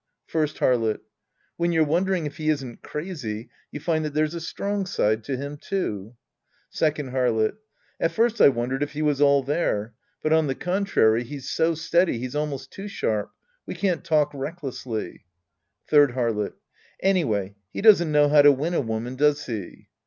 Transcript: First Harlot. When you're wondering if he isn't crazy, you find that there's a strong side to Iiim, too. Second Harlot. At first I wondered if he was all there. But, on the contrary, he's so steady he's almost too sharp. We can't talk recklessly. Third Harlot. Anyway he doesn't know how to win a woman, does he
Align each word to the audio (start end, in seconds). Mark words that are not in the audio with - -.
First 0.25 0.57
Harlot. 0.57 1.01
When 1.57 1.71
you're 1.71 1.83
wondering 1.85 2.25
if 2.25 2.37
he 2.37 2.49
isn't 2.49 2.81
crazy, 2.81 3.51
you 3.71 3.79
find 3.79 4.03
that 4.03 4.15
there's 4.15 4.33
a 4.33 4.41
strong 4.41 4.87
side 4.87 5.23
to 5.25 5.33
Iiim, 5.37 5.61
too. 5.61 6.15
Second 6.71 7.11
Harlot. 7.11 7.57
At 7.99 8.11
first 8.11 8.41
I 8.41 8.47
wondered 8.49 8.81
if 8.81 8.93
he 8.93 9.03
was 9.03 9.21
all 9.21 9.43
there. 9.43 9.93
But, 10.23 10.33
on 10.33 10.47
the 10.47 10.55
contrary, 10.55 11.23
he's 11.23 11.51
so 11.51 11.75
steady 11.75 12.17
he's 12.17 12.35
almost 12.35 12.71
too 12.71 12.87
sharp. 12.87 13.29
We 13.67 13.75
can't 13.75 14.03
talk 14.03 14.33
recklessly. 14.33 15.25
Third 15.87 16.13
Harlot. 16.13 16.53
Anyway 17.03 17.53
he 17.71 17.81
doesn't 17.83 18.11
know 18.11 18.27
how 18.27 18.41
to 18.41 18.51
win 18.51 18.73
a 18.73 18.81
woman, 18.81 19.15
does 19.15 19.45
he 19.45 19.87